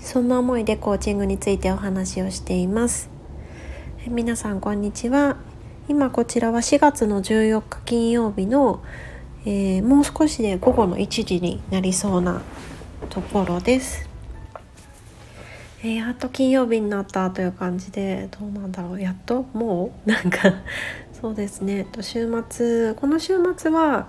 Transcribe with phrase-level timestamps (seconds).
[0.00, 3.10] そんな思いでコーチングについてお話をしています。
[4.08, 5.36] 皆さんこんにちは。
[5.88, 8.82] 今こちらは4月の14日金曜日の、
[9.44, 12.40] えー、もう少しで午後の1時になりそうな
[13.10, 14.08] ところです。
[15.82, 19.00] えー、やっと金曜日になったという感じでどうなんだろう。
[19.00, 19.42] やっと？
[19.52, 20.08] もう？
[20.10, 20.54] なんか
[21.12, 21.84] そうですね。
[21.92, 24.08] と週末この週末は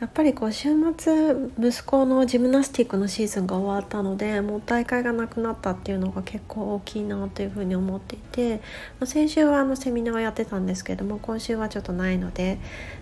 [0.00, 8.62] やっぱりこう週末息子のジムナスティックのシーズンが終わったのでもう大会がなくなったっていうのが結構大きいなというふうに思っていて
[9.04, 12.58] 先週はあのセミナーをやってたんですけども今週はちょっとないので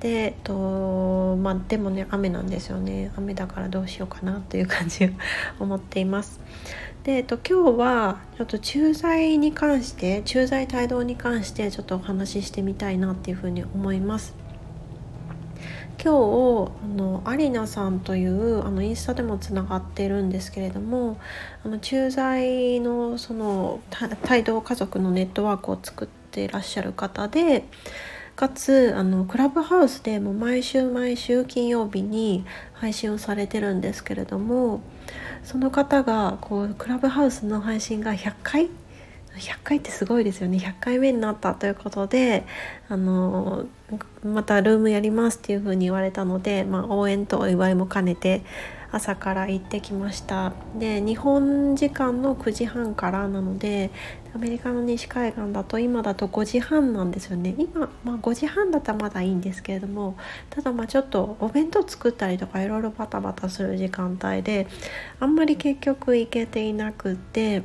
[0.00, 5.10] で,、えっとまあ、でもね雨なんですよね雨だからどうしようかなという感じを
[5.60, 6.40] 思っています。
[7.04, 14.49] で、えっと、今日はちょっと駐在に関して駐在帯同に関してちょっとお話ししてみたいなっていうふうに思います。
[16.02, 21.18] 今日あのアリナさんというあのインスタでもつながってるんですけれども
[21.64, 23.80] あの駐在のその
[24.30, 27.64] 帯同家族のネットワークを作っていらっしゃる方で
[28.34, 34.80] かつあのクラブハウスでも毎週毎週金曜日に配信をされてるんですけれども
[35.44, 38.70] その方がこうクラブハウスの配信が100回
[39.36, 42.44] 100回ってすごいですよね100回目になったということで
[42.88, 43.66] あの
[44.24, 48.42] またルームやりますっていう風に言われたので、まあ、応援とお祝いも兼ねて
[48.92, 53.90] 朝から行ってきましたで日本時間の9時半からなので
[54.34, 60.16] アメリカの西海岸だと今だと5時半なんですよね今、まあ、5時半だったらまだいいんですけれども
[60.50, 64.66] ただまあちょっとお弁当作ったりとかいろいろバタバタする時間帯で
[65.20, 67.62] あんまり結局行けていなくって。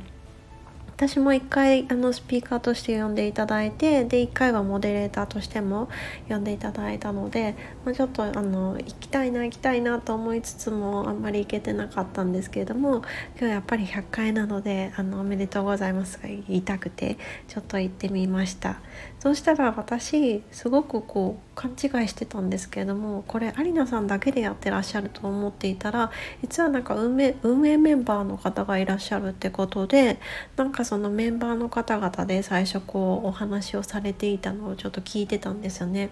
[0.96, 5.90] 私も1回あのスピーカーとして呼んでいただいてで1回はモデレーターとしても
[6.26, 13.02] 呼んでいただいたので、まあ、ちょっとあの行きたいな行きたいなと思いつつもあんまり行けてなかったんですけれども
[13.38, 18.80] 今日やっぱり100回なのであのおめでとうございますが言いたくてちょっと行ってみました。
[19.18, 26.12] そうしたら私すごくこう勘違いしてたんですけれどもこれ有奈さんだけでやってらっしゃると思っていたら
[26.42, 30.20] 実はなんか運営運営メンバーの方がいらっしゃるってことで
[30.56, 36.10] なんかそのメンバーの方々で最初こうお話をされていたのをちょっと聞いてたんですよね。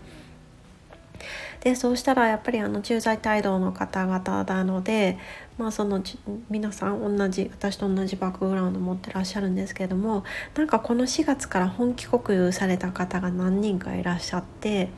[1.61, 5.19] でそうしたらやっぱりあの駐在帯同の方々なので、
[5.57, 6.03] まあ、その
[6.51, 10.25] 皆さん同じ私と同じバックグラウンド持ってらっしゃるんですけども
[10.57, 14.91] なんかこの4月から本帰国有された方が何人かいらっしゃって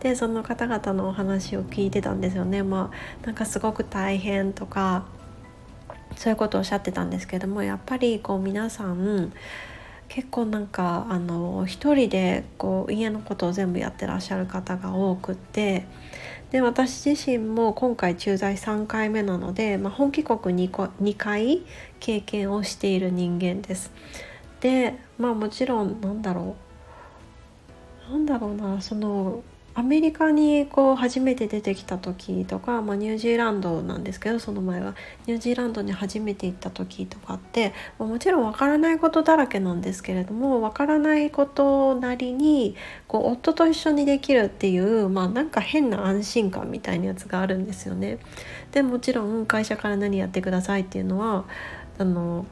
[0.00, 2.62] でその方々のお話を聞いてたんですよね。
[2.62, 5.06] まあ、なんかすごく大変とか
[6.16, 9.32] そういうことをおっしゃってたんですけどもやっぱりこう皆さん
[10.08, 15.86] 結構なんかあの一人でこう家のことを全部やってらっしゃる方が多くって
[16.50, 21.62] で私自身も今回駐在3回目なので、まあ、本帰国 2, 2回
[22.00, 23.92] 経験をしている人間です。
[24.60, 26.56] でまあもちろんなんだろ
[28.08, 29.42] うなんだろうなその
[29.78, 34.96] アメリカにこう初めて出てきた時とか、まあ、ニュージーランドなんですけどその前は
[35.26, 42.74] ニュージーランドに初めて行った時とかって、まあ、もちろんわからないことだらけなんですけれどもわからないことなりに
[43.06, 48.18] こう夫と一緒にできるっていう、まあ、なんか変な安心感みたいなやつがあるんですよね。
[48.72, 51.44] でもちろん会社から何やってくださいっていうのは
[51.98, 52.46] あの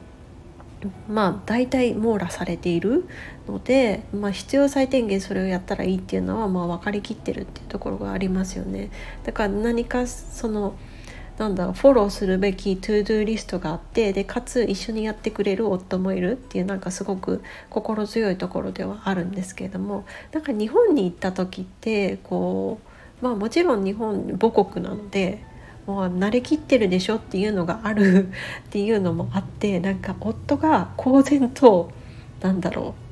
[1.09, 3.07] まあ大体網羅されている
[3.47, 8.89] ので、まあ、必要最低限それをやったらいいっていうのはまあ分かりきってるっていうところがありますよね。
[9.23, 10.75] だから何かその
[11.37, 22.79] なんだフォローするべき to-do list があってでかつ一緒にやってくれる夫もいるっていうなんかすごく心強いところではあるんですけれどもなんか日本に行った時ってこ
[23.21, 25.43] うまあもちろん日本母国なので
[25.87, 28.27] もう慣れきってるでしょっていうのがある
[28.67, 31.91] っていうのもあってなんか夫が公然と
[32.41, 33.07] なんだろう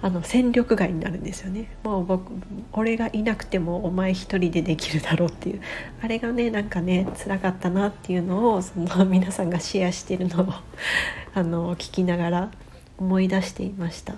[0.00, 2.32] あの戦力外になるんですよねもう僕
[2.72, 5.60] 俺がいなくてもお前一人でできるだろうっていう
[6.00, 10.46] あれがねなんかね辛かったなっていうのをその 皆さんがシェアしてるのを
[11.34, 12.50] あの聞きながら
[12.96, 14.14] 思い出していました。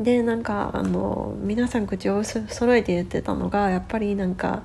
[0.00, 4.64] でなんかあの皆さん口を揃えて言ってたのがやっぱりなんか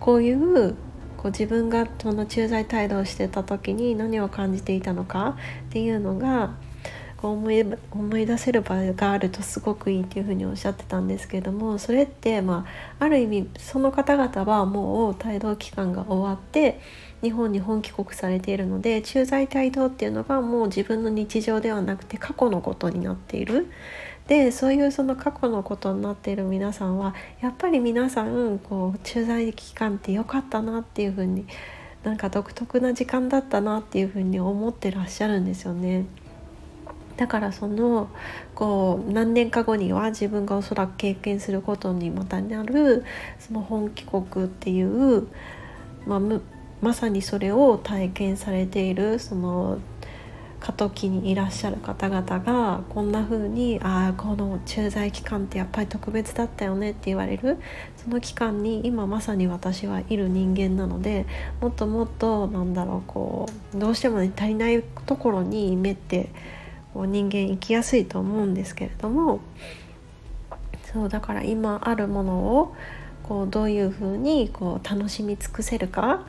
[0.00, 0.74] こういう
[1.16, 5.36] こう自分がその駐在態度をしてた時に何を感じていたのか
[5.68, 6.54] っていうのが
[7.16, 12.66] こう思い思い出せる場合があるとすごくいいっていうふうにおっしゃってたんですけどもそれって、ま
[13.00, 16.80] あ、ある意味その方々はもう帯同期間が終わって
[17.22, 23.68] 日本に本帰国されているので駐在帯同っていうのがもう自分の日常ではなくて過去のことになっている。
[24.28, 31.44] でそういうその過去のことになっている皆さんはやっぱり皆さんこう駐在期間って良かったなっていうふうに
[32.04, 36.06] なんか独特な時間だったなっていうふうに思ってらっしゃるんですよね。
[37.16, 38.08] だからその
[38.54, 43.04] こう何年か後には自分がおそらく経験することにまたなる
[43.38, 45.28] その本帰国っていう、
[46.06, 46.20] まあ、
[46.80, 49.78] まさにそれを体験されているその
[50.64, 57.58] 過渡期にいらっしゃる方々がこんな風に「ああこの駐在期間ってやっぱり特別だったよね」って言われる
[57.98, 61.26] その期間に今まさに私はいる人間なので
[61.60, 66.30] もっともっとなんだろうこうどうしてもね足りないところに目って
[66.94, 69.40] こう人間生きやすいと思うんですけれども
[70.94, 72.74] そうだから今あるものを
[73.22, 76.22] こうどういうふうにこう楽しみ尽くせるか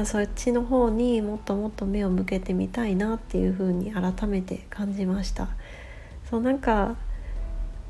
[0.00, 5.48] あそっちの方にもっともっと目を向けてみたいなっていうふうに改めて感じました。
[6.28, 6.96] そうなんか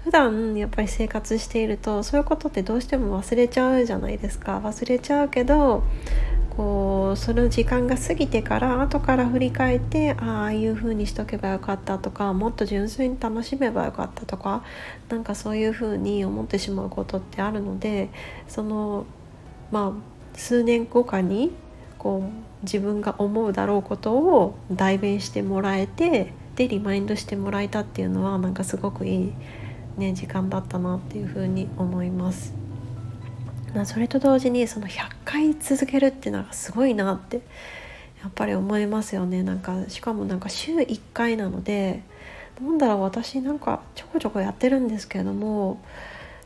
[0.03, 4.59] 普段やっぱり生活しているとそういうことってどうしても忘れちゃうじゃないですか。
[4.59, 5.83] 忘れちゃうけど
[6.57, 14.63] こうその時間が過ぎてから後から振り返ってああいう風にしとけばよかったとかもっと純粋に楽しめばよかったとか
[15.09, 18.11] なんかそういう風に思ってしまうことってあるので
[18.47, 19.05] その
[19.73, 21.51] まあ数年後かに
[22.05, 29.33] こう自分が思うだろうことを代弁してもらえてでリマインドしてもらえたっていうのはなんかすごくいい、
[29.97, 32.53] ね、時間だったなっていうふうに思います。
[33.87, 37.39] それと同時にその100回続けるっていうのがすごいなって
[38.23, 42.05] やっぱり思いますよねなんかしかもなんか週1回なので
[42.63, 45.83] なんだろう私なんかちょこちょこやってるんですけれども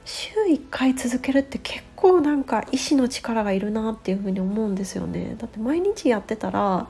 [0.06, 6.86] 週1回続けるって結構なんか意志の力がいるなっていうふうに思うんですよねだって毎日やってたら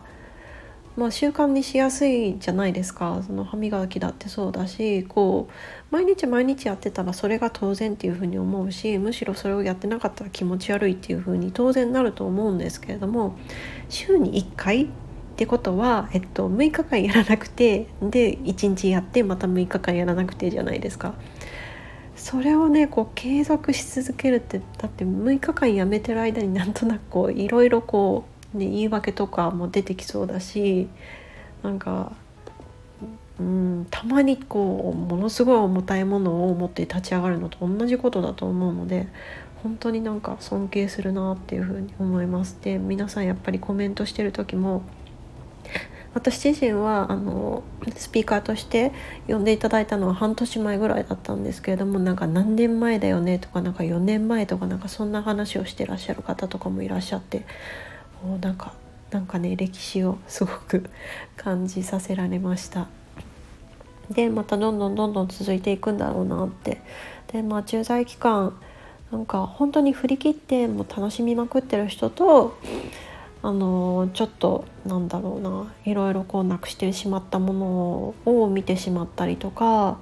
[0.98, 5.52] まあ習慣にしやすいじゃないですかその歯磨きだってそうだしこう
[5.90, 13.38] 毎日毎日やってたらそれが当然っていうふうに思うしむしろそれをやってなかったら気持ち悪いっていうふうに当然なると思うんですけれども
[13.88, 14.88] 週に1回っ
[15.36, 21.14] てことは、えっと、6日間やらなくてで1日やってまた6日間やらなくてじゃないですか。
[22.18, 28.24] それをねこう継続し続けるってだって6日間やめてる間になんとなくこういろいろこ
[28.54, 30.88] う、ね、言い訳とかも出てきそうだし
[31.62, 32.12] なんか、
[33.38, 39.08] うん、たまにこうものすごい重たいものを持って立ち上がるのと同じことだと思うので
[39.62, 42.58] 本当になんか尊敬するなっていうふうに思います。
[42.62, 44.82] で皆さんやっぱりコメントしてる時も
[46.14, 47.62] 私自身はあの
[47.94, 48.92] スピーカーとして
[49.26, 57.44] 呼んでいただいたのは半年前ぐらいだったんですけれどもなんか何年前だよねとかなんか4年前とかなんかそんな話をしてらっしゃる方とかもいらっしゃって
[58.22, 58.74] もうなんか
[59.10, 60.90] なんかね歴史をすごく
[61.36, 62.88] 感じさせられました。
[64.10, 66.80] でまたどんどんどんどん続いていくんだろうなって
[67.30, 68.58] でまあ駐在期間
[69.12, 72.56] なんか本当に振り切ってもう楽しみまくってる人と
[73.42, 80.00] あのちょっとなんだろうないろいろこうなくしてしまったものを見てしまったりとか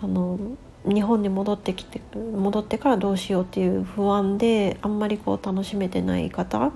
[0.00, 0.38] あの
[0.86, 6.72] 日本に戻ってきて戻ってからどうしようっていう不安であんまりこう楽しめてない方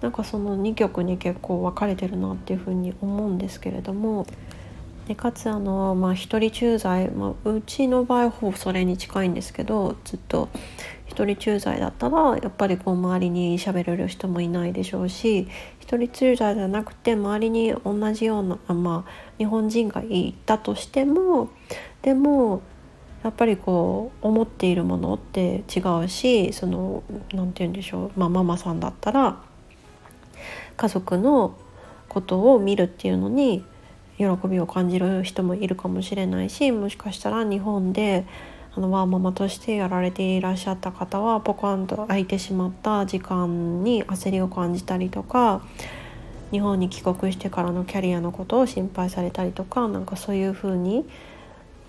[0.00, 4.26] なんかその2曲に結構分かれてるなっていうふうに思うんですけれども
[5.10, 10.48] でかつあの、まあ、一人駐在、まあ、うちの場合ほぼそれに近いんですけどずっと
[11.08, 15.48] 一人駐在だったらやっぱりこう周りに喋れる人もいないでしょうし
[15.80, 21.50] 一人駐在じゃなくて周りに同じようなまあ日本人がいたとしても
[22.02, 22.62] でも
[23.24, 27.02] やっぱりこう思っているものって違うしその
[27.34, 29.42] 何て言うんでしょう、まあ、ママさんだったら
[30.76, 31.56] 家族の
[32.08, 33.64] ことを見るっていうのに
[34.20, 38.26] 喜びを感じる人もいるかもしれないしもしかしたら日本で
[38.76, 45.62] あのワーママとしてやられていらっしゃった方はポカンと空いてしまった時間に焦りを感じたりとか
[46.52, 51.04] 日本に帰国してからのキャリアのことを心配されたりとかなんかそういうふうに、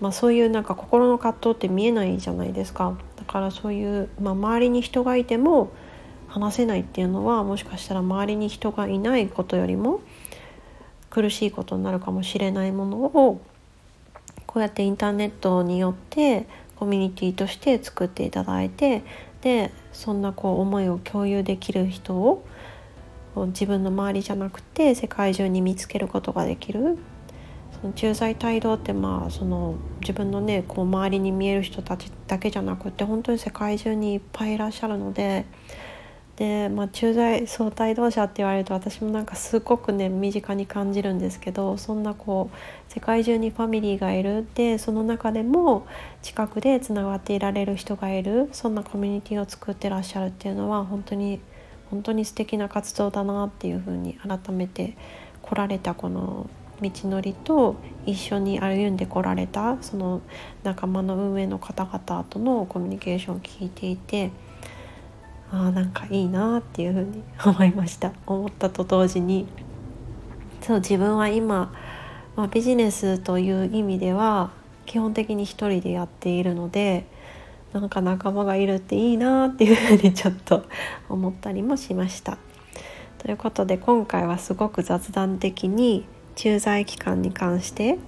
[0.00, 2.96] まあ、そういうなんか心の葛藤って見えないじゃないですか。
[3.16, 5.72] だからそういう、まあ、周りに人がいても
[6.28, 10.00] 話せないっていうのはもしかしたら周りに人がいないことよりも
[11.12, 13.42] 苦しいことになるかもしれないものを
[14.46, 19.02] こうやってインターネットによってコミュニティとして作っていただいて
[19.42, 22.46] でそんなこう思いを共有できる人を
[23.48, 26.96] 自分の周りじゃなくて世界中に見つけることができる。
[27.80, 35.46] その駐在帯同ってまあその自分のねこう周りに見える人たちだけじゃなくて本当に世界中にいっぱいいらっしゃるので
[36.36, 45.86] で、まあ、駐在相対同者って言われると私もなんかすごくね身近に感じるんですけどそんなこう世界中にファミリーがいるでその中でも
[46.22, 51.40] 近くでつながっていられる人がいるそんなコミュニティを作ってらっしゃるっていうのは本当に
[51.90, 54.96] 本当に素敵な活動だなっていうふうに改めて
[55.42, 56.48] 来られたこの
[56.80, 60.22] 道のりと一緒に歩んでこられたその
[60.64, 64.30] 仲間の運営の方々とのコミュニケーションを聞いていて。
[65.54, 69.46] あなんかいいなっていうふうに 思いました思ったと同時に
[70.62, 71.72] そう自分は今、
[72.36, 74.50] まあ、ビジネスという意味では
[74.86, 77.04] 基本的に一人でやっているので
[77.74, 80.64] なんか仲間がいるっていいなっていうふうに ちょっと
[81.08, 82.38] 思ったりもしました。
[83.18, 86.04] ということで今回はすごく雑談的に
[86.34, 87.98] 駐在期間に関して、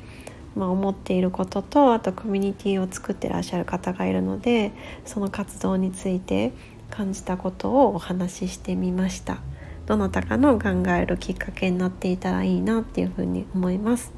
[0.56, 4.72] まあ、思っていることとあとコミュニティを作ってらっしゃる方がいるので
[5.04, 6.52] その活動について
[6.96, 9.38] 感じたことをお話ししてみました。
[9.86, 14.12] どなたかの考えるきっかけになっていたらいいなっていうふうに思います。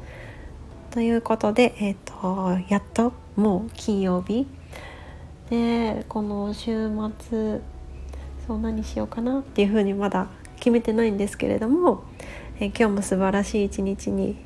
[0.91, 4.47] ということで、えーと、やっともう金曜日。
[5.51, 7.61] でこの週末
[8.47, 12.03] そう何しようかなっていうふうにまだ決めてないんですけれども、
[12.59, 14.37] えー、今日も素晴らしい一日に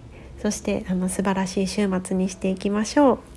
[0.43, 3.30] そしてあの素晴らしい週末にしていきましょう。